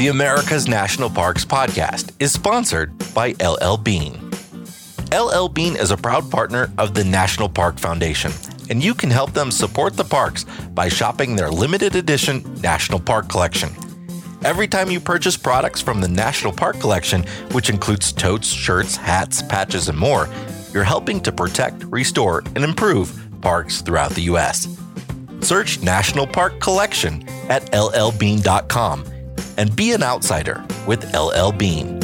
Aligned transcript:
The 0.00 0.08
America's 0.08 0.66
National 0.66 1.10
Parks 1.10 1.44
podcast 1.44 2.12
is 2.20 2.32
sponsored 2.32 2.90
by 3.12 3.34
LL 3.38 3.76
Bean. 3.76 4.30
LL 5.12 5.46
Bean 5.48 5.76
is 5.76 5.90
a 5.90 5.96
proud 5.98 6.30
partner 6.30 6.72
of 6.78 6.94
the 6.94 7.04
National 7.04 7.50
Park 7.50 7.78
Foundation, 7.78 8.32
and 8.70 8.82
you 8.82 8.94
can 8.94 9.10
help 9.10 9.34
them 9.34 9.50
support 9.50 9.98
the 9.98 10.04
parks 10.04 10.44
by 10.72 10.88
shopping 10.88 11.36
their 11.36 11.50
limited 11.50 11.96
edition 11.96 12.42
National 12.62 12.98
Park 12.98 13.28
Collection. 13.28 13.68
Every 14.42 14.66
time 14.66 14.90
you 14.90 15.00
purchase 15.00 15.36
products 15.36 15.82
from 15.82 16.00
the 16.00 16.08
National 16.08 16.54
Park 16.54 16.80
Collection, 16.80 17.26
which 17.52 17.68
includes 17.68 18.10
totes, 18.10 18.48
shirts, 18.48 18.96
hats, 18.96 19.42
patches, 19.42 19.90
and 19.90 19.98
more, 19.98 20.30
you're 20.72 20.82
helping 20.82 21.20
to 21.20 21.30
protect, 21.30 21.84
restore, 21.84 22.38
and 22.54 22.64
improve 22.64 23.14
parks 23.42 23.82
throughout 23.82 24.12
the 24.12 24.22
U.S. 24.32 24.66
Search 25.42 25.82
National 25.82 26.26
Park 26.26 26.58
Collection 26.58 27.22
at 27.50 27.70
llbean.com 27.72 29.04
and 29.56 29.74
be 29.74 29.92
an 29.92 30.02
outsider 30.02 30.64
with 30.86 31.14
LL 31.14 31.52
Bean. 31.52 32.00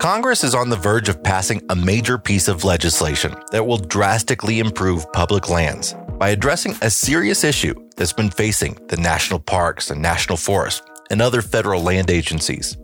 Congress 0.00 0.42
is 0.44 0.54
on 0.54 0.70
the 0.70 0.76
verge 0.76 1.08
of 1.10 1.22
passing 1.22 1.62
a 1.68 1.76
major 1.76 2.16
piece 2.16 2.48
of 2.48 2.64
legislation 2.64 3.34
that 3.52 3.66
will 3.66 3.76
drastically 3.76 4.58
improve 4.58 5.10
public 5.12 5.50
lands 5.50 5.94
by 6.18 6.30
addressing 6.30 6.74
a 6.82 6.90
serious 6.90 7.44
issue 7.44 7.74
that's 7.96 8.12
been 8.12 8.30
facing 8.30 8.74
the 8.88 8.96
national 8.96 9.38
parks 9.38 9.90
and 9.90 10.00
national 10.00 10.38
forests 10.38 10.82
and 11.10 11.20
other 11.20 11.42
federal 11.42 11.82
land 11.82 12.10
agencies 12.10 12.76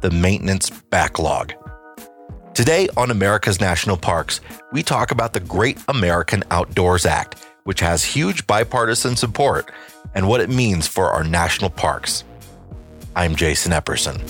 the 0.00 0.10
maintenance 0.10 0.68
backlog. 0.90 1.54
Today 2.54 2.86
on 2.98 3.10
America's 3.10 3.62
National 3.62 3.96
Parks, 3.96 4.42
we 4.72 4.82
talk 4.82 5.10
about 5.10 5.32
the 5.32 5.40
Great 5.40 5.78
American 5.88 6.44
Outdoors 6.50 7.06
Act, 7.06 7.42
which 7.64 7.80
has 7.80 8.04
huge 8.04 8.46
bipartisan 8.46 9.16
support, 9.16 9.72
and 10.14 10.28
what 10.28 10.42
it 10.42 10.50
means 10.50 10.86
for 10.86 11.10
our 11.10 11.24
national 11.24 11.70
parks. 11.70 12.24
I'm 13.16 13.36
Jason 13.36 13.72
Epperson. 13.72 14.20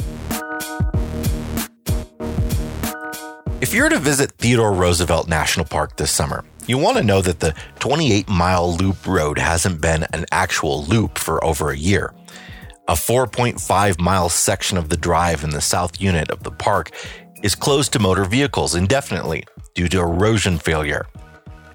If 3.60 3.74
you're 3.74 3.88
to 3.88 3.98
visit 3.98 4.30
Theodore 4.38 4.72
Roosevelt 4.72 5.26
National 5.26 5.66
Park 5.66 5.96
this 5.96 6.12
summer, 6.12 6.44
you 6.68 6.78
want 6.78 6.98
to 6.98 7.02
know 7.02 7.22
that 7.22 7.40
the 7.40 7.56
28 7.80 8.28
mile 8.28 8.76
loop 8.76 9.04
road 9.04 9.36
hasn't 9.36 9.80
been 9.80 10.04
an 10.12 10.26
actual 10.30 10.84
loop 10.84 11.18
for 11.18 11.44
over 11.44 11.70
a 11.70 11.76
year. 11.76 12.14
A 12.86 12.94
4.5 12.94 14.00
mile 14.00 14.28
section 14.28 14.78
of 14.78 14.90
the 14.90 14.96
drive 14.96 15.42
in 15.42 15.50
the 15.50 15.60
south 15.60 16.00
unit 16.00 16.30
of 16.30 16.42
the 16.42 16.50
park 16.50 16.90
is 17.42 17.54
closed 17.54 17.92
to 17.92 17.98
motor 17.98 18.24
vehicles 18.24 18.74
indefinitely 18.74 19.44
due 19.74 19.88
to 19.88 20.00
erosion 20.00 20.58
failure, 20.58 21.06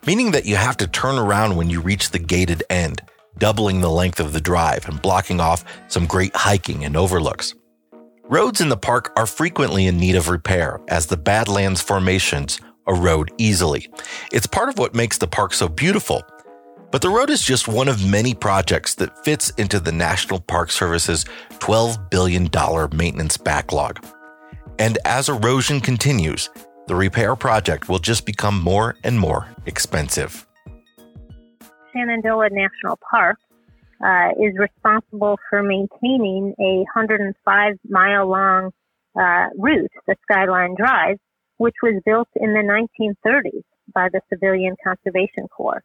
meaning 0.06 0.32
that 0.32 0.46
you 0.46 0.56
have 0.56 0.78
to 0.78 0.88
turn 0.88 1.18
around 1.18 1.56
when 1.56 1.70
you 1.70 1.82
reach 1.82 2.10
the 2.12 2.20
gated 2.20 2.64
end, 2.70 3.02
doubling 3.38 3.82
the 3.82 3.90
length 3.90 4.20
of 4.20 4.34
the 4.34 4.42
drive 4.42 4.88
and 4.88 5.02
blocking 5.02 5.40
off 5.40 5.64
some 5.88 6.06
great 6.06 6.36
hiking 6.36 6.86
and 6.86 6.96
overlooks. 6.96 7.54
Roads 8.30 8.60
in 8.60 8.70
the 8.70 8.78
park 8.78 9.14
are 9.16 9.26
frequently 9.26 9.88
in 9.88 9.98
need 9.98 10.16
of 10.16 10.28
repair 10.28 10.82
as 10.90 11.06
the 11.06 11.16
Badlands 11.18 11.82
formations 11.82 12.60
erode 12.88 13.32
easily. 13.38 13.90
It's 14.32 14.48
part 14.48 14.70
of 14.70 14.78
what 14.78 14.96
makes 14.96 15.18
the 15.18 15.28
park 15.28 15.54
so 15.54 15.68
beautiful. 15.68 16.24
But 16.90 17.02
the 17.02 17.10
road 17.10 17.30
is 17.30 17.42
just 17.42 17.68
one 17.68 17.90
of 17.90 18.06
many 18.10 18.34
projects 18.34 18.96
that 18.96 19.24
fits 19.26 19.50
into 19.52 19.80
the 19.80 19.92
National 19.92 20.40
Park 20.40 20.72
Service's 20.72 21.26
$12 21.60 22.10
billion 22.10 22.50
maintenance 22.96 23.36
backlog. 23.36 24.06
And 24.80 24.98
as 25.06 25.30
erosion 25.30 25.82
continues, 25.82 26.50
the 26.88 26.96
repair 26.96 27.36
project 27.36 27.90
will 27.90 28.00
just 28.00 28.26
become 28.26 28.62
more 28.62 28.96
and 29.04 29.20
more 29.20 29.48
expensive. 29.66 30.46
Shenandoah 31.92 32.50
National 32.52 33.00
Park 33.10 33.38
uh, 34.04 34.30
is 34.40 34.54
responsible 34.58 35.40
for 35.50 35.64
maintaining 35.64 36.54
a 36.60 36.86
105 36.94 37.74
mile 37.90 38.30
long 38.30 38.72
uh, 39.20 39.48
route, 39.58 39.92
the 40.06 40.16
Skyline 40.24 40.76
Drive, 40.78 41.18
which 41.58 41.76
was 41.82 42.02
built 42.06 42.28
in 42.36 42.54
the 42.54 42.60
1930s 42.60 43.64
by 43.94 44.10
the 44.12 44.22
Civilian 44.30 44.76
Conservation 44.84 45.48
Corps. 45.48 45.84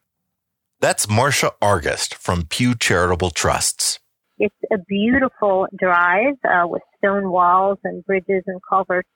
That's 0.80 1.08
Marcia 1.08 1.52
Argust 1.62 2.14
from 2.14 2.44
Pew 2.44 2.74
Charitable 2.74 3.30
Trusts. 3.30 4.00
It's 4.38 4.54
a 4.72 4.78
beautiful 4.88 5.66
drive 5.78 6.34
uh, 6.44 6.66
with 6.66 6.82
stone 7.02 7.30
walls 7.30 7.78
and 7.84 8.04
bridges 8.04 8.42
and 8.46 8.60
culverts, 8.68 9.08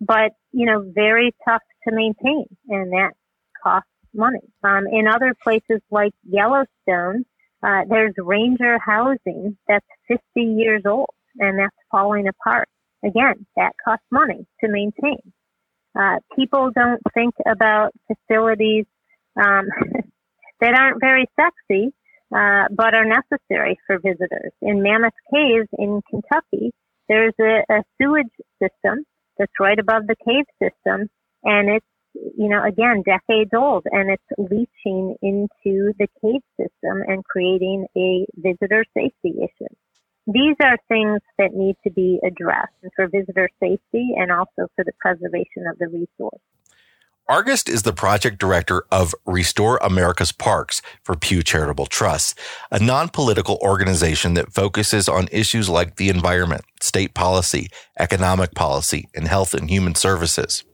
but 0.00 0.32
you 0.52 0.66
know, 0.66 0.84
very 0.94 1.34
tough 1.48 1.62
to 1.86 1.94
maintain, 1.94 2.46
and 2.68 2.92
that 2.92 3.12
costs 3.62 3.88
money. 4.14 4.40
Um, 4.64 4.86
in 4.86 5.06
other 5.06 5.34
places 5.42 5.80
like 5.90 6.12
Yellowstone, 6.24 7.24
uh, 7.62 7.82
there's 7.88 8.14
ranger 8.18 8.78
housing 8.78 9.56
that's 9.68 9.86
50 10.08 10.20
years 10.36 10.82
old 10.86 11.10
and 11.38 11.58
that's 11.58 11.76
falling 11.90 12.26
apart. 12.28 12.68
Again, 13.04 13.46
that 13.56 13.72
costs 13.84 14.06
money 14.10 14.46
to 14.62 14.70
maintain. 14.70 15.18
Uh, 15.98 16.16
people 16.36 16.70
don't 16.74 17.00
think 17.14 17.34
about 17.50 17.92
facilities 18.06 18.86
um, 19.36 19.66
that 20.60 20.74
aren't 20.74 21.00
very 21.00 21.26
sexy, 21.38 21.92
uh, 22.34 22.64
but 22.70 22.94
are 22.94 23.06
necessary 23.06 23.78
for 23.86 23.98
visitors. 23.98 24.52
In 24.62 24.82
Mammoth 24.82 25.14
Cave 25.32 25.66
in 25.78 26.00
Kentucky, 26.08 26.72
there's 27.10 27.34
a, 27.40 27.64
a 27.68 27.82
sewage 27.98 28.32
system 28.62 29.04
that's 29.38 29.52
right 29.58 29.78
above 29.78 30.06
the 30.06 30.16
cave 30.24 30.46
system, 30.62 31.10
and 31.44 31.68
it's 31.68 31.86
you 32.14 32.48
know, 32.48 32.64
again, 32.64 33.02
decades 33.04 33.50
old 33.54 33.86
and 33.90 34.10
it's 34.10 34.50
leaching 34.50 35.16
into 35.22 35.92
the 35.98 36.08
cave 36.20 36.42
system 36.58 37.02
and 37.06 37.24
creating 37.24 37.86
a 37.96 38.26
visitor 38.36 38.84
safety 38.94 39.38
issue. 39.38 39.72
These 40.26 40.56
are 40.62 40.76
things 40.88 41.20
that 41.38 41.54
need 41.54 41.76
to 41.84 41.90
be 41.90 42.20
addressed 42.24 42.74
for 42.94 43.08
visitor 43.08 43.48
safety 43.60 44.14
and 44.16 44.30
also 44.30 44.68
for 44.76 44.84
the 44.84 44.92
preservation 44.98 45.66
of 45.70 45.78
the 45.78 45.88
resource. 45.88 46.40
Argust 47.30 47.68
is 47.68 47.84
the 47.84 47.92
project 47.92 48.40
director 48.40 48.82
of 48.90 49.14
Restore 49.24 49.76
America's 49.84 50.32
Parks 50.32 50.82
for 51.04 51.14
Pew 51.14 51.44
Charitable 51.44 51.86
Trusts, 51.86 52.34
a 52.72 52.82
non-political 52.82 53.56
organization 53.62 54.34
that 54.34 54.52
focuses 54.52 55.08
on 55.08 55.28
issues 55.30 55.68
like 55.68 55.94
the 55.94 56.08
environment, 56.08 56.62
state 56.82 57.14
policy, 57.14 57.68
economic 57.96 58.56
policy, 58.56 59.08
and 59.14 59.28
health 59.28 59.54
and 59.54 59.70
human 59.70 59.94
services. 59.94 60.64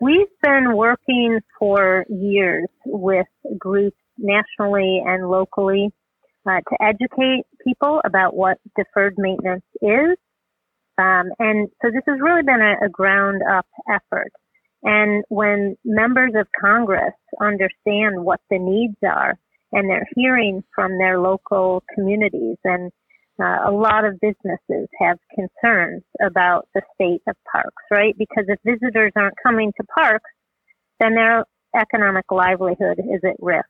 We've 0.00 0.26
been 0.42 0.74
working 0.74 1.40
for 1.58 2.06
years 2.08 2.68
with 2.86 3.26
groups 3.58 3.98
nationally 4.16 5.02
and 5.06 5.28
locally 5.28 5.90
uh, 6.48 6.60
to 6.60 6.76
educate 6.80 7.44
people 7.62 8.00
about 8.06 8.34
what 8.34 8.56
deferred 8.74 9.16
maintenance 9.18 9.66
is. 9.82 10.16
Um, 10.96 11.28
and 11.38 11.68
so 11.82 11.90
this 11.92 12.04
has 12.08 12.18
really 12.22 12.42
been 12.42 12.62
a, 12.62 12.86
a 12.86 12.88
ground 12.88 13.42
up 13.46 13.66
effort. 13.86 14.32
And 14.82 15.24
when 15.28 15.76
members 15.84 16.32
of 16.34 16.46
Congress 16.58 17.12
understand 17.40 18.24
what 18.24 18.40
the 18.50 18.58
needs 18.58 18.96
are 19.06 19.38
and 19.72 19.88
they're 19.88 20.08
hearing 20.16 20.62
from 20.74 20.98
their 20.98 21.20
local 21.20 21.82
communities 21.94 22.56
and 22.64 22.90
uh, 23.40 23.58
a 23.66 23.70
lot 23.70 24.04
of 24.04 24.20
businesses 24.20 24.88
have 25.00 25.18
concerns 25.34 26.02
about 26.24 26.68
the 26.74 26.82
state 26.94 27.22
of 27.26 27.34
parks, 27.50 27.82
right? 27.90 28.14
Because 28.18 28.44
if 28.48 28.58
visitors 28.64 29.12
aren't 29.16 29.34
coming 29.42 29.72
to 29.80 29.86
parks, 29.98 30.30
then 30.98 31.14
their 31.14 31.44
economic 31.74 32.26
livelihood 32.30 32.98
is 32.98 33.20
at 33.24 33.36
risk. 33.38 33.64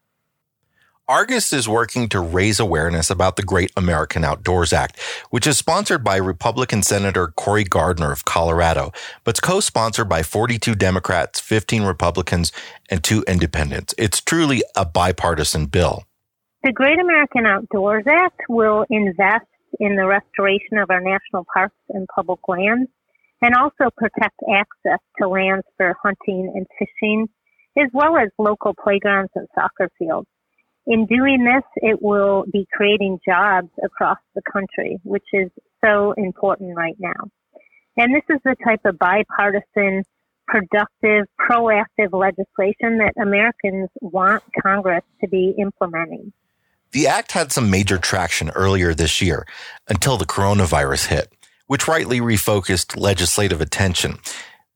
Argust 1.10 1.52
is 1.52 1.68
working 1.68 2.08
to 2.10 2.20
raise 2.20 2.60
awareness 2.60 3.10
about 3.10 3.34
the 3.34 3.42
Great 3.42 3.72
American 3.76 4.24
Outdoors 4.24 4.72
Act, 4.72 4.96
which 5.30 5.44
is 5.44 5.58
sponsored 5.58 6.04
by 6.04 6.14
Republican 6.14 6.84
Senator 6.84 7.32
Cory 7.36 7.64
Gardner 7.64 8.12
of 8.12 8.24
Colorado, 8.24 8.92
but 9.24 9.30
it's 9.30 9.40
co-sponsored 9.40 10.08
by 10.08 10.22
42 10.22 10.76
Democrats, 10.76 11.40
15 11.40 11.82
Republicans, 11.82 12.52
and 12.90 13.02
two 13.02 13.24
independents. 13.26 13.92
It's 13.98 14.20
truly 14.20 14.62
a 14.76 14.84
bipartisan 14.84 15.66
bill. 15.66 16.04
The 16.62 16.70
Great 16.70 17.00
American 17.00 17.44
Outdoors 17.44 18.04
Act 18.08 18.42
will 18.48 18.86
invest 18.88 19.46
in 19.80 19.96
the 19.96 20.06
restoration 20.06 20.78
of 20.78 20.90
our 20.90 21.00
national 21.00 21.44
parks 21.52 21.74
and 21.88 22.06
public 22.14 22.38
lands, 22.46 22.88
and 23.42 23.56
also 23.56 23.90
protect 23.96 24.38
access 24.48 25.00
to 25.20 25.26
lands 25.26 25.66
for 25.76 25.96
hunting 26.04 26.52
and 26.54 26.68
fishing, 26.78 27.28
as 27.76 27.88
well 27.92 28.16
as 28.16 28.28
local 28.38 28.74
playgrounds 28.80 29.32
and 29.34 29.48
soccer 29.56 29.90
fields. 29.98 30.28
In 30.86 31.06
doing 31.06 31.44
this, 31.44 31.64
it 31.76 32.02
will 32.02 32.44
be 32.50 32.66
creating 32.72 33.20
jobs 33.26 33.68
across 33.84 34.18
the 34.34 34.42
country, 34.50 34.98
which 35.04 35.26
is 35.32 35.50
so 35.84 36.12
important 36.16 36.76
right 36.76 36.96
now. 36.98 37.30
And 37.96 38.14
this 38.14 38.22
is 38.30 38.40
the 38.44 38.56
type 38.64 38.80
of 38.84 38.98
bipartisan, 38.98 40.04
productive, 40.46 41.26
proactive 41.38 42.12
legislation 42.12 42.98
that 42.98 43.12
Americans 43.20 43.88
want 44.00 44.42
Congress 44.62 45.04
to 45.20 45.28
be 45.28 45.54
implementing. 45.58 46.32
The 46.92 47.06
act 47.06 47.32
had 47.32 47.52
some 47.52 47.70
major 47.70 47.98
traction 47.98 48.50
earlier 48.50 48.94
this 48.94 49.20
year 49.20 49.46
until 49.88 50.16
the 50.16 50.24
coronavirus 50.24 51.06
hit, 51.06 51.32
which 51.66 51.86
rightly 51.86 52.20
refocused 52.20 52.96
legislative 53.00 53.60
attention. 53.60 54.18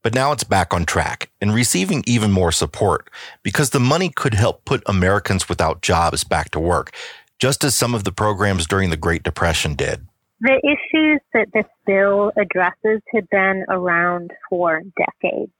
But 0.04 0.14
now 0.14 0.32
it's 0.32 0.44
back 0.44 0.74
on 0.74 0.84
track, 0.84 1.30
and 1.40 1.54
receiving 1.54 2.04
even 2.06 2.30
more 2.30 2.52
support 2.52 3.08
because 3.42 3.70
the 3.70 3.80
money 3.80 4.10
could 4.10 4.34
help 4.34 4.66
put 4.66 4.82
Americans 4.84 5.48
without 5.48 5.80
jobs 5.80 6.24
back 6.24 6.50
to 6.50 6.60
work, 6.60 6.94
just 7.38 7.64
as 7.64 7.74
some 7.74 7.94
of 7.94 8.04
the 8.04 8.12
programs 8.12 8.66
during 8.66 8.90
the 8.90 8.98
Great 8.98 9.22
Depression 9.22 9.74
did. 9.74 10.06
The 10.42 10.60
issues 10.62 11.20
that 11.32 11.46
this 11.54 11.64
bill 11.86 12.32
addresses 12.36 13.00
have 13.14 13.30
been 13.30 13.64
around 13.70 14.30
for 14.50 14.82
decades, 14.98 15.52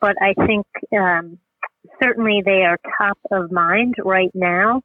but 0.00 0.16
I 0.20 0.34
think 0.44 0.66
um, 0.92 1.38
certainly 2.02 2.42
they 2.44 2.64
are 2.64 2.80
top 2.98 3.18
of 3.30 3.52
mind 3.52 3.94
right 4.04 4.32
now. 4.34 4.82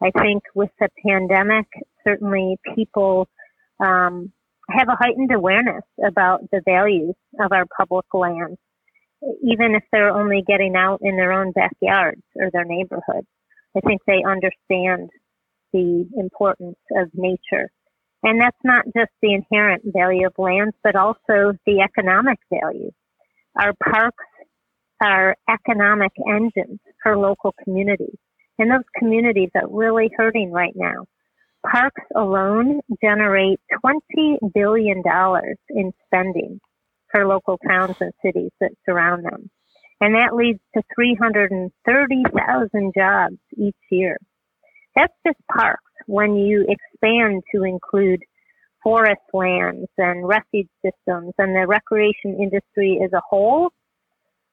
I 0.00 0.12
think 0.20 0.44
with 0.54 0.70
the 0.78 0.88
pandemic, 1.04 1.66
certainly 2.06 2.58
people 2.76 3.28
um, 3.80 4.30
have 4.70 4.88
a 4.88 4.96
heightened 4.98 5.32
awareness 5.32 5.84
about 6.06 6.40
the 6.50 6.62
values 6.64 7.14
of 7.40 7.52
our 7.52 7.66
public 7.76 8.06
lands, 8.14 8.58
even 9.42 9.74
if 9.74 9.82
they're 9.92 10.10
only 10.10 10.42
getting 10.46 10.76
out 10.76 11.00
in 11.02 11.16
their 11.16 11.32
own 11.32 11.52
backyards 11.52 12.22
or 12.36 12.50
their 12.50 12.64
neighborhood. 12.64 13.24
I 13.76 13.80
think 13.80 14.00
they 14.06 14.22
understand 14.26 15.10
the 15.72 16.06
importance 16.16 16.78
of 16.96 17.08
nature. 17.14 17.70
And 18.22 18.40
that's 18.40 18.58
not 18.62 18.84
just 18.96 19.10
the 19.20 19.34
inherent 19.34 19.82
value 19.86 20.26
of 20.26 20.34
lands, 20.38 20.76
but 20.84 20.94
also 20.94 21.54
the 21.66 21.80
economic 21.82 22.38
value. 22.52 22.90
Our 23.58 23.72
parks 23.82 24.24
are 25.02 25.36
economic 25.50 26.12
engines 26.28 26.78
for 27.02 27.18
local 27.18 27.54
communities. 27.64 28.16
And 28.58 28.70
those 28.70 28.84
communities 28.96 29.50
are 29.56 29.68
really 29.68 30.10
hurting 30.16 30.52
right 30.52 30.74
now. 30.76 31.06
Parks 31.68 32.02
alone 32.14 32.80
generate 33.02 33.60
$20 33.84 34.38
billion 34.54 35.02
in 35.70 35.92
spending 36.06 36.60
for 37.10 37.26
local 37.26 37.58
towns 37.58 37.96
and 38.00 38.12
cities 38.24 38.50
that 38.60 38.70
surround 38.86 39.24
them. 39.24 39.50
And 40.00 40.14
that 40.16 40.34
leads 40.34 40.60
to 40.74 40.82
330,000 40.94 42.92
jobs 42.96 43.36
each 43.56 43.76
year. 43.90 44.18
That's 44.96 45.12
just 45.26 45.38
parks. 45.50 45.82
When 46.06 46.34
you 46.34 46.66
expand 46.68 47.42
to 47.54 47.62
include 47.62 48.22
forest 48.82 49.20
lands 49.32 49.88
and 49.96 50.26
refuge 50.26 50.66
systems 50.84 51.34
and 51.38 51.54
the 51.54 51.66
recreation 51.68 52.40
industry 52.40 53.00
as 53.04 53.12
a 53.12 53.20
whole, 53.28 53.70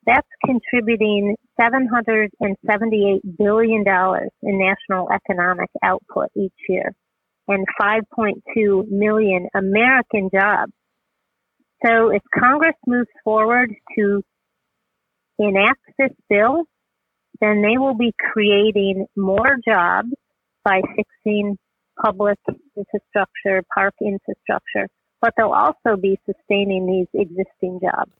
that's 0.06 0.28
contributing 0.46 1.36
$778 1.60 2.30
billion 3.38 3.84
in 4.44 4.60
national 4.60 5.10
economic 5.12 5.70
output 5.84 6.30
each 6.36 6.54
year 6.68 6.94
and 7.50 7.66
5.2 7.81 8.90
million 8.90 9.48
American 9.56 10.30
jobs. 10.34 10.72
So 11.86 12.10
if 12.10 12.22
Congress 12.38 12.75
moves 12.86 13.10
forward 13.24 13.74
to 13.98 14.24
enact 15.38 15.80
this 15.98 16.12
bill, 16.30 16.63
then 17.42 17.62
they 17.62 17.78
will 17.78 17.96
be 17.96 18.13
creating 18.34 19.06
more 19.16 19.57
jobs 19.66 20.10
by 20.63 20.81
fixing 20.96 21.57
public 22.04 22.38
infrastructure, 22.75 23.63
park 23.74 23.94
infrastructure, 24.02 24.88
but 25.22 25.34
they'll 25.38 25.52
also 25.52 26.00
be 26.00 26.19
sustaining 26.25 26.86
these 26.86 27.22
existing 27.22 27.80
jobs. 27.81 28.12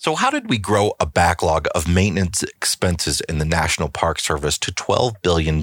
So, 0.00 0.14
how 0.14 0.30
did 0.30 0.48
we 0.48 0.58
grow 0.58 0.92
a 1.00 1.06
backlog 1.06 1.66
of 1.74 1.88
maintenance 1.88 2.44
expenses 2.44 3.20
in 3.22 3.38
the 3.38 3.44
National 3.44 3.88
Park 3.88 4.20
Service 4.20 4.56
to 4.58 4.72
$12 4.72 5.14
billion? 5.22 5.60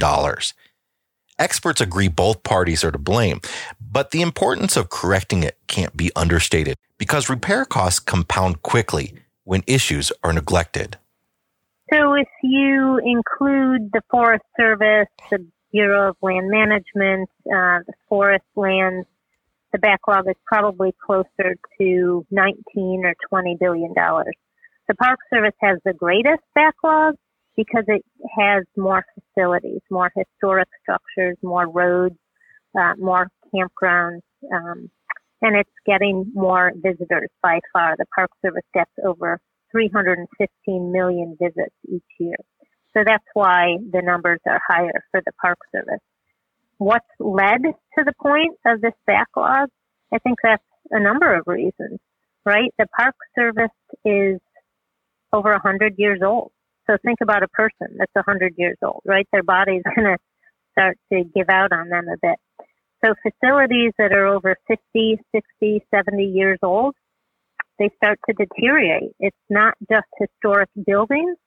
Experts 1.38 1.82
agree 1.82 2.08
both 2.08 2.44
parties 2.44 2.84
are 2.84 2.92
to 2.92 2.98
blame, 2.98 3.42
but 3.80 4.12
the 4.12 4.22
importance 4.22 4.78
of 4.78 4.90
correcting 4.90 5.44
it 5.44 5.58
can't 5.68 5.96
be 5.98 6.10
understated 6.16 6.78
because 6.98 7.30
repair 7.30 7.66
costs 7.66 8.00
compound 8.00 8.62
quickly 8.62 9.14
when 9.44 9.62
issues 9.68 10.14
are 10.24 10.32
neglected. 10.32 10.98
So, 11.92 12.14
if 12.14 12.28
you 12.42 13.00
include 13.04 13.92
the 13.92 14.02
Forest 14.10 14.46
Service, 14.58 15.10
the 15.30 15.46
Bureau 15.72 16.10
of 16.10 16.16
Land 16.22 16.50
Management, 16.50 17.30
uh, 17.48 17.84
the 17.86 17.94
forest 18.08 18.46
lands, 18.56 19.06
the 19.74 19.78
backlog 19.78 20.28
is 20.30 20.36
probably 20.46 20.96
closer 21.06 21.56
to 21.80 22.26
19 22.32 23.04
or 23.04 23.14
20 23.30 23.58
billion 23.60 23.94
dollars. 23.94 24.36
The 24.88 24.96
Park 24.96 25.20
Service 25.34 25.56
has 25.62 25.80
the 25.84 25.94
greatest 25.94 26.42
backlog 26.56 27.16
because 27.56 27.84
it 27.88 28.04
has 28.38 28.64
more 28.78 29.04
facilities, 29.14 29.82
more 29.90 30.12
historic 30.16 30.68
structures, 30.82 31.38
more 31.42 31.70
roads, 31.70 32.16
uh, 32.78 32.94
more 32.98 33.28
campgrounds, 33.54 34.22
um, 34.54 34.90
and 35.42 35.56
it's 35.56 35.70
getting 35.86 36.32
more 36.34 36.72
visitors 36.76 37.30
by 37.42 37.60
far. 37.72 37.96
The 37.98 38.06
Park 38.14 38.32
Service 38.44 38.66
gets 38.74 38.92
over 39.06 39.40
315 39.72 40.92
million 40.92 41.38
visits 41.42 41.76
each 41.88 42.04
year. 42.20 42.38
So 42.96 43.04
that's 43.06 43.26
why 43.34 43.78
the 43.92 44.02
numbers 44.02 44.40
are 44.48 44.62
higher 44.68 45.04
for 45.12 45.22
the 45.26 45.32
Park 45.42 45.58
Service 45.74 46.00
what's 46.78 47.06
led 47.20 47.62
to 47.64 48.04
the 48.04 48.14
point 48.22 48.58
of 48.66 48.82
this 48.82 48.94
backlog? 49.06 49.70
I 50.14 50.20
think 50.20 50.40
that's 50.44 50.64
a 50.92 51.00
number 51.00 51.34
of 51.34 51.44
reasons, 51.48 52.00
right? 52.46 52.74
The 52.78 52.88
Park 52.96 53.16
Service 53.38 53.70
is 54.04 54.40
over 55.34 55.58
hundred 55.58 55.96
years 55.98 56.20
old. 56.26 56.52
So 56.88 56.98
think 57.04 57.20
about 57.22 57.44
a 57.44 57.48
person 57.48 57.98
that's 57.98 58.12
hundred 58.26 58.54
years 58.58 58.78
old, 58.84 59.02
right? 59.06 59.28
Their 59.32 59.44
body's 59.44 59.84
going 59.96 60.06
to 60.06 60.18
start 60.72 60.98
to 61.12 61.24
give 61.36 61.50
out 61.50 61.72
on 61.72 61.90
them 61.90 62.06
a 62.08 62.18
bit. 62.22 62.40
So 63.04 63.14
facilities 63.22 63.92
that 63.98 64.12
are 64.12 64.26
over 64.26 64.56
50, 64.68 65.20
60, 65.34 65.86
70 65.94 66.24
years 66.24 66.60
old, 66.64 66.96
they 67.78 67.90
start 67.98 68.20
to 68.30 68.34
deteriorate. 68.34 69.12
It's 69.20 69.36
not 69.50 69.76
just 69.92 70.08
historic 70.20 70.70
buildings, 70.86 71.38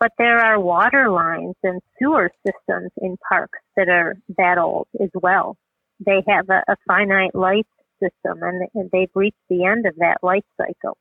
but 0.00 0.12
there 0.18 0.38
are 0.38 0.60
water 0.60 1.08
lines 1.08 1.54
and 1.62 1.80
sewer 1.98 2.30
systems 2.46 2.90
in 3.00 3.16
parks 3.28 3.58
that 3.76 3.88
are 3.88 4.16
that 4.36 4.58
old 4.58 4.86
as 5.00 5.10
well. 5.14 5.56
They 6.04 6.22
have 6.28 6.48
a, 6.50 6.62
a 6.68 6.76
finite 6.86 7.34
life 7.34 7.66
system 8.02 8.42
and, 8.42 8.68
and 8.74 8.90
they've 8.92 9.10
reached 9.14 9.36
the 9.48 9.64
end 9.64 9.86
of 9.86 9.96
that 9.96 10.18
life 10.22 10.44
cycle. 10.56 10.96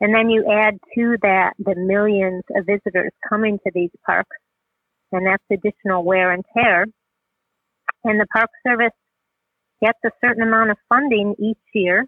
And 0.00 0.14
then 0.14 0.28
you 0.28 0.44
add 0.50 0.78
to 0.94 1.16
that 1.22 1.54
the 1.58 1.74
millions 1.74 2.42
of 2.54 2.66
visitors 2.66 3.12
coming 3.28 3.58
to 3.64 3.70
these 3.74 3.90
parks, 4.04 4.36
and 5.12 5.26
that's 5.26 5.44
additional 5.50 6.04
wear 6.04 6.32
and 6.32 6.44
tear. 6.54 6.84
And 8.04 8.20
the 8.20 8.26
Park 8.34 8.50
Service 8.66 8.92
gets 9.82 9.98
a 10.04 10.10
certain 10.22 10.42
amount 10.42 10.70
of 10.70 10.76
funding 10.88 11.34
each 11.38 11.58
year, 11.74 12.06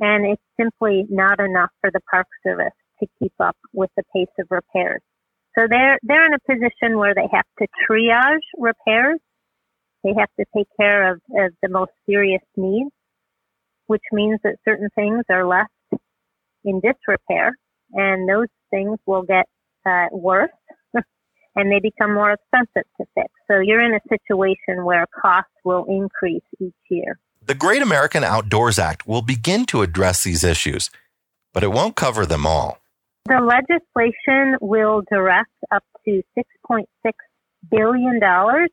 and 0.00 0.26
it's 0.26 0.42
simply 0.60 1.06
not 1.08 1.40
enough 1.40 1.70
for 1.80 1.90
the 1.90 2.00
Park 2.10 2.26
Service 2.46 2.74
to 3.00 3.06
keep 3.18 3.32
up 3.40 3.56
with 3.72 3.90
the 3.96 4.02
pace 4.14 4.32
of 4.38 4.46
repairs. 4.50 5.00
So 5.58 5.66
they're 5.68 5.98
they're 6.02 6.26
in 6.26 6.34
a 6.34 6.38
position 6.40 6.98
where 6.98 7.14
they 7.14 7.28
have 7.32 7.46
to 7.58 7.66
triage 7.88 8.46
repairs. 8.58 9.18
They 10.04 10.12
have 10.18 10.28
to 10.38 10.44
take 10.56 10.68
care 10.78 11.12
of, 11.12 11.20
of 11.36 11.52
the 11.62 11.68
most 11.68 11.90
serious 12.06 12.42
needs, 12.56 12.90
which 13.86 14.02
means 14.12 14.38
that 14.44 14.56
certain 14.64 14.88
things 14.94 15.24
are 15.30 15.46
left 15.46 15.72
in 16.68 16.80
disrepair, 16.80 17.56
and 17.92 18.28
those 18.28 18.48
things 18.70 18.98
will 19.06 19.22
get 19.22 19.46
uh, 19.86 20.06
worse, 20.12 20.50
and 20.94 21.72
they 21.72 21.80
become 21.80 22.14
more 22.14 22.32
expensive 22.32 22.88
to 23.00 23.06
fix. 23.14 23.28
So 23.50 23.58
you're 23.58 23.80
in 23.80 23.94
a 23.94 24.00
situation 24.08 24.84
where 24.84 25.06
costs 25.20 25.50
will 25.64 25.84
increase 25.88 26.42
each 26.60 26.74
year. 26.90 27.18
The 27.44 27.54
Great 27.54 27.80
American 27.80 28.24
Outdoors 28.24 28.78
Act 28.78 29.06
will 29.06 29.22
begin 29.22 29.64
to 29.66 29.82
address 29.82 30.22
these 30.22 30.44
issues, 30.44 30.90
but 31.54 31.62
it 31.62 31.72
won't 31.72 31.96
cover 31.96 32.26
them 32.26 32.46
all. 32.46 32.78
The 33.26 33.40
legislation 33.40 34.56
will 34.60 35.02
direct 35.10 35.50
up 35.70 35.84
to 36.04 36.22
$6.6 36.38 36.84
billion 37.70 38.20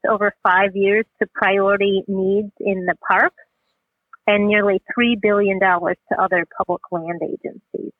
over 0.10 0.34
five 0.44 0.76
years 0.76 1.06
to 1.22 1.28
priority 1.34 2.04
needs 2.08 2.52
in 2.60 2.86
the 2.86 2.96
parks 3.08 3.36
and 4.28 4.48
nearly 4.48 4.82
$3 4.98 5.22
billion 5.22 5.60
to 5.60 6.22
other 6.22 6.46
public 6.58 6.82
land 6.92 7.22
agencies. 7.24 7.92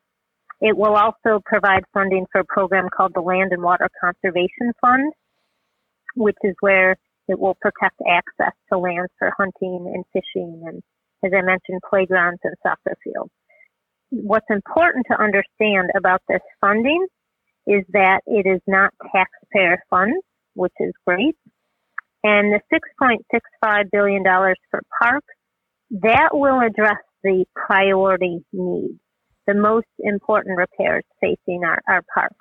It 0.62 0.78
will 0.78 0.96
also 0.96 1.42
provide 1.46 1.84
funding 1.94 2.26
for 2.32 2.42
a 2.42 2.46
program 2.46 2.88
called 2.96 3.14
the 3.14 3.22
Land 3.22 3.52
and 3.52 3.62
Water 3.62 3.90
Conservation 4.00 4.72
Fund, 4.82 5.14
which 6.16 6.38
is 6.44 6.56
where 6.62 6.96
it 7.28 7.40
will 7.40 7.56
protect 7.62 8.00
access 8.08 8.54
to 8.72 8.78
land 8.78 9.08
for 9.20 9.32
hunting 9.38 9.92
and 9.94 10.06
fishing 10.14 10.64
and, 10.66 10.82
as 11.24 11.32
I 11.38 11.42
mentioned, 11.42 11.82
playgrounds 11.90 12.40
and 12.44 12.56
soccer 12.64 12.96
fields 13.04 13.32
what's 14.10 14.46
important 14.50 15.06
to 15.12 15.22
understand 15.22 15.92
about 15.96 16.22
this 16.28 16.42
funding 16.62 17.06
is 17.68 17.84
that 17.94 18.22
it 18.28 18.46
is 18.46 18.62
not 18.68 18.94
taxpayer 19.12 19.82
funds, 19.90 20.24
which 20.54 20.74
is 20.80 20.94
great. 21.06 21.36
And 22.24 22.54
the 22.54 22.60
$6.65 23.02 23.92
billion 23.92 24.24
for 24.24 24.82
parks, 25.02 25.35
that 25.92 26.30
will 26.34 26.60
address 26.62 26.98
the 27.24 27.46
priority 27.56 28.44
needs, 28.54 29.00
the 29.48 29.54
most 29.54 29.88
important 30.00 30.58
repairs 30.58 31.04
facing 31.22 31.64
our, 31.64 31.82
our 31.88 32.04
parks, 32.14 32.36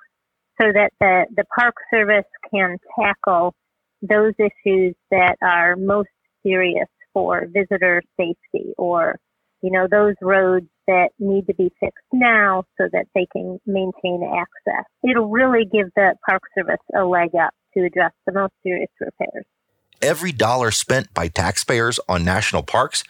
so 0.61 0.67
that 0.73 0.91
the, 0.99 1.25
the 1.35 1.43
Park 1.57 1.75
Service 1.91 2.25
can 2.53 2.77
tackle 2.99 3.53
those 4.01 4.33
issues 4.39 4.95
that 5.11 5.35
are 5.41 5.75
most 5.75 6.09
serious 6.43 6.87
for 7.13 7.47
visitor 7.51 8.01
safety 8.17 8.73
or 8.77 9.19
you 9.65 9.71
know, 9.71 9.87
those 9.89 10.13
roads 10.21 10.67
that 10.85 11.09
need 11.17 11.47
to 11.47 11.55
be 11.55 11.71
fixed 11.79 12.05
now 12.13 12.63
so 12.77 12.87
that 12.91 13.07
they 13.15 13.25
can 13.33 13.59
maintain 13.65 14.21
access. 14.23 14.85
It'll 15.03 15.29
really 15.29 15.65
give 15.65 15.87
the 15.95 16.13
Park 16.23 16.43
Service 16.55 16.81
a 16.95 17.03
leg 17.03 17.29
up 17.33 17.51
to 17.73 17.83
address 17.83 18.11
the 18.27 18.33
most 18.33 18.53
serious 18.61 18.91
repairs. 18.99 19.45
Every 20.03 20.31
dollar 20.31 20.69
spent 20.69 21.11
by 21.15 21.29
taxpayers 21.29 21.99
on 22.07 22.23
national 22.23 22.61
parks 22.61 23.03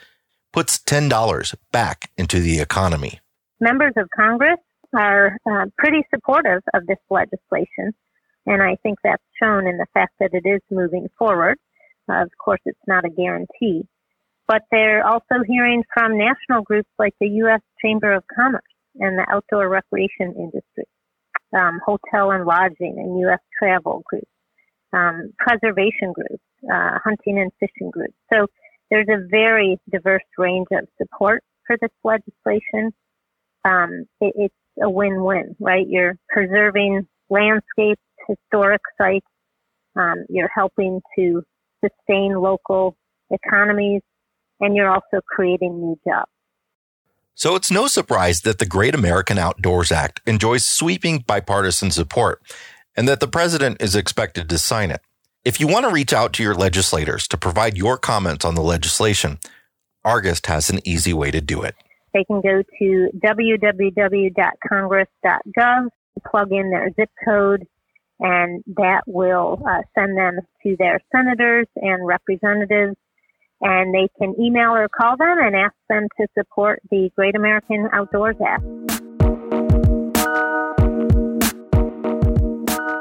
puts 0.56 0.80
$10 0.80 1.54
back 1.74 2.10
into 2.18 2.40
the 2.40 2.62
economy. 2.62 3.20
Members 3.60 3.92
of 3.98 4.08
Congress 4.16 4.62
are 4.96 5.38
uh, 5.46 5.66
pretty 5.78 6.02
supportive 6.14 6.62
of 6.74 6.88
this 6.88 6.98
legislation, 7.10 7.92
and 8.46 8.64
I 8.64 8.78
think 8.82 9.00
that's 9.04 9.22
shown 9.44 9.68
in 9.68 9.78
the 9.78 9.86
fact 9.94 10.14
that 10.22 10.30
it 10.32 10.48
is 10.48 10.62
moving 10.72 11.10
forward. 11.20 11.58
Uh, 12.08 12.22
of 12.22 12.32
course, 12.42 12.62
it's 12.64 12.88
not 12.88 13.04
a 13.04 13.10
guarantee, 13.10 13.86
but 14.48 14.62
they're 14.72 15.06
also 15.06 15.44
hearing 15.46 15.84
from 15.94 16.18
national 16.18 16.62
groups 16.64 16.90
like 16.98 17.16
the 17.20 17.28
U.S. 17.44 17.60
Chamber 17.84 18.14
of 18.14 18.24
Commerce 18.34 18.64
and 18.96 19.20
the 19.20 19.26
outdoor 19.30 19.68
recreation 19.68 20.36
industry, 20.40 20.88
um, 21.54 21.82
hotel 21.86 22.32
and 22.32 22.46
lodging 22.46 22.96
and 22.98 23.20
U.S. 23.28 23.42
travel 23.60 24.04
groups, 24.10 24.32
um, 24.94 25.34
preservation 25.38 26.14
groups, 26.14 26.44
uh, 26.74 26.98
hunting 27.04 27.40
and 27.40 27.52
fishing 27.60 27.92
groups. 27.92 28.16
So 28.32 28.48
there's 28.96 29.22
a 29.24 29.28
very 29.28 29.78
diverse 29.92 30.24
range 30.38 30.68
of 30.72 30.88
support 31.02 31.44
for 31.68 31.76
this 31.82 31.92
legislation. 32.04 32.94
Um, 33.66 34.06
it, 34.22 34.34
it's 34.38 34.56
a 34.82 34.90
win-win, 34.90 35.56
right? 35.60 35.86
You're 35.88 36.18
preserving 36.30 37.08
landscapes, 37.30 38.02
historic 38.28 38.82
sites. 39.00 39.26
Um, 39.98 40.26
you're 40.30 40.52
helping 40.54 41.02
to 41.18 41.44
sustain 41.84 42.40
local 42.40 42.96
economies, 43.32 44.02
and 44.60 44.76
you're 44.76 44.90
also 44.90 45.20
creating 45.28 45.80
new 45.80 46.00
jobs. 46.08 46.32
So 47.34 47.56
it's 47.56 47.72
no 47.72 47.88
surprise 47.88 48.42
that 48.42 48.60
the 48.60 48.66
Great 48.66 48.96
American 48.96 49.38
Outdoors 49.38 49.92
Act 49.92 50.22
enjoys 50.26 50.66
sweeping 50.66 51.20
bipartisan 51.20 51.92
support 51.92 52.42
and 52.96 53.10
that 53.10 53.20
the 53.20 53.28
president 53.28 53.82
is 53.82 53.94
expected 53.94 54.48
to 54.50 54.58
sign 54.58 54.90
it. 54.90 55.02
If 55.46 55.60
you 55.60 55.68
want 55.68 55.86
to 55.86 55.92
reach 55.92 56.12
out 56.12 56.34
to 56.34 56.44
your 56.44 56.56
legislators 56.56 57.28
to 57.28 57.38
provide 57.38 57.78
your 57.78 58.00
comments 58.00 58.46
on 58.46 58.56
the 58.56 58.64
legislation, 58.64 59.38
Argust 60.04 60.48
has 60.48 60.72
an 60.72 60.80
easy 60.88 61.14
way 61.14 61.30
to 61.30 61.40
do 61.40 61.62
it. 61.62 61.76
They 62.16 62.24
can 62.24 62.42
go 62.42 62.64
to 62.80 63.10
www.congress.gov, 63.24 65.88
plug 66.28 66.52
in 66.52 66.72
their 66.72 66.90
zip 67.00 67.12
code, 67.24 67.68
and 68.20 68.64
that 68.76 69.02
will 69.06 69.62
uh, 69.70 69.84
send 69.94 70.18
them 70.18 70.40
to 70.64 70.76
their 70.80 71.00
senators 71.16 71.68
and 71.76 72.08
representatives. 72.08 72.96
And 73.62 73.94
they 73.94 74.08
can 74.18 74.34
email 74.42 74.72
or 74.72 74.90
call 74.90 75.16
them 75.16 75.38
and 75.40 75.56
ask 75.56 75.76
them 75.90 76.08
to 76.20 76.26
support 76.36 76.82
the 76.90 77.12
Great 77.16 77.36
American 77.36 77.88
Outdoors 77.94 78.38
Act. 78.44 78.64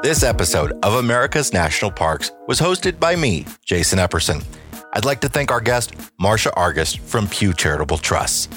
This 0.05 0.21
episode 0.21 0.73
of 0.83 0.93
America's 0.93 1.51
National 1.51 1.89
Parks 1.89 2.31
was 2.47 2.59
hosted 2.59 2.99
by 2.99 3.15
me, 3.15 3.43
Jason 3.65 3.97
Epperson. 3.97 4.45
I'd 4.93 5.03
like 5.03 5.19
to 5.21 5.27
thank 5.27 5.49
our 5.49 5.59
guest, 5.59 5.95
Marcia 6.19 6.53
Argust 6.53 6.99
from 6.99 7.27
Pew 7.27 7.55
Charitable 7.55 7.97
Trusts. 7.97 8.47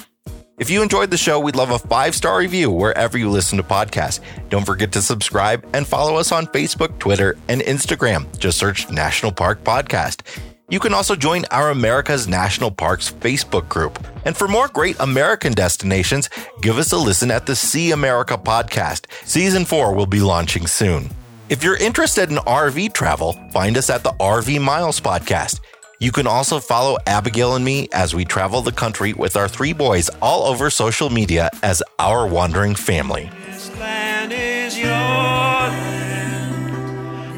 If 0.59 0.69
you 0.69 0.83
enjoyed 0.83 1.11
the 1.11 1.17
show, 1.17 1.41
we'd 1.41 1.57
love 1.57 1.71
a 1.71 1.79
five 1.79 2.15
star 2.15 2.37
review 2.37 2.71
wherever 2.71 3.17
you 3.17 3.31
listen 3.31 3.57
to 3.57 3.65
podcasts. 3.65 4.21
Don't 4.51 4.67
forget 4.67 4.93
to 4.93 5.01
subscribe 5.01 5.67
and 5.73 5.87
follow 5.87 6.17
us 6.17 6.33
on 6.33 6.49
Facebook, 6.49 6.99
Twitter, 6.99 7.39
and 7.49 7.63
Instagram. 7.63 8.27
Just 8.39 8.59
search 8.59 8.91
National 8.91 9.33
Park 9.33 9.65
Podcast. 9.65 10.21
You 10.69 10.81
can 10.81 10.93
also 10.93 11.17
join 11.17 11.47
our 11.51 11.71
America's 11.71 12.29
National 12.29 12.71
Parks 12.71 13.11
Facebook 13.11 13.71
group. 13.71 14.07
And 14.27 14.37
for 14.37 14.49
more 14.49 14.69
great 14.69 15.01
American 15.01 15.55
destinations, 15.55 16.29
give 16.61 16.77
us 16.77 16.93
a 16.93 16.99
listen 16.99 17.31
at 17.31 17.47
the 17.47 17.57
See 17.57 17.93
America 17.93 18.37
podcast. 18.37 19.07
Season 19.27 19.65
4 19.65 19.95
will 19.95 20.05
be 20.05 20.21
launching 20.21 20.67
soon. 20.67 21.09
If 21.51 21.65
you're 21.65 21.79
interested 21.79 22.31
in 22.31 22.37
RV 22.37 22.93
travel, 22.93 23.33
find 23.53 23.79
us 23.79 23.89
at 23.89 24.03
the 24.03 24.11
RV 24.21 24.61
Miles 24.61 25.01
podcast. 25.01 25.61
You 25.99 26.13
can 26.13 26.27
also 26.27 26.61
follow 26.61 26.99
Abigail 27.07 27.55
and 27.57 27.65
me 27.65 27.89
as 27.95 28.15
we 28.15 28.27
travel 28.27 28.61
the 28.61 28.71
country 28.71 29.15
with 29.15 29.35
our 29.35 29.49
three 29.49 29.73
boys 29.73 30.11
all 30.21 30.45
over 30.45 30.69
social 30.69 31.09
media 31.09 31.49
as 31.63 31.83
our 31.99 32.27
wandering 32.27 32.75
family. 32.75 33.31
This 33.47 33.75
land 33.79 34.31
is 34.31 34.79
your 34.79 34.91
land. 34.91 36.29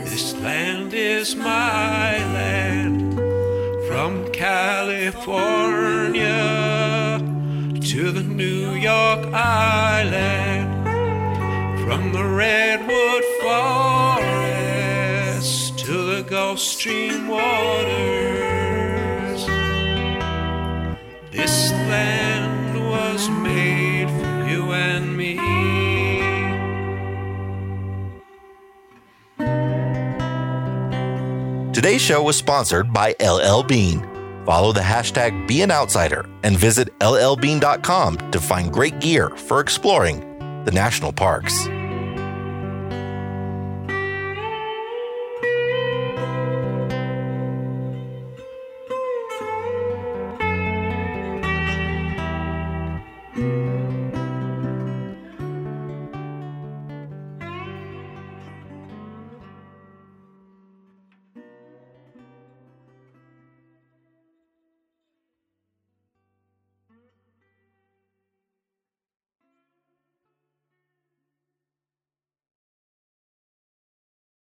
This 0.05 0.35
land 0.41 0.93
is 0.93 1.37
my 1.37 2.19
land. 2.35 3.15
From 3.87 4.29
California 4.33 5.31
to 7.81 8.11
the 8.11 8.25
New 8.25 8.73
York 8.73 9.33
Island. 9.33 10.81
From 11.85 12.13
the 12.13 12.25
Redwood 12.25 13.25
Gulf 16.41 16.59
Stream 16.59 17.29
waters. 17.29 17.47
This 21.31 21.71
land 21.71 22.89
was 22.89 23.29
made 23.29 24.09
for 24.09 24.49
you 24.49 24.73
and 24.73 25.15
me. 25.15 25.37
Today's 31.75 32.01
show 32.01 32.23
was 32.23 32.37
sponsored 32.39 32.91
by 32.91 33.15
LL 33.21 33.63
Bean. 33.63 34.01
Follow 34.47 34.73
the 34.73 34.81
hashtag 34.81 35.47
Be 35.47 35.61
an 35.61 35.71
Outsider 35.71 36.25
and 36.43 36.57
visit 36.57 36.89
llbean.com 37.01 38.17
to 38.31 38.41
find 38.41 38.73
great 38.73 38.99
gear 38.99 39.29
for 39.29 39.61
exploring 39.61 40.21
the 40.65 40.73
national 40.73 41.13
parks. 41.13 41.69